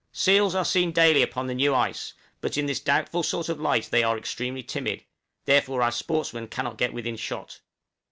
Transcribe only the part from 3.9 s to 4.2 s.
they are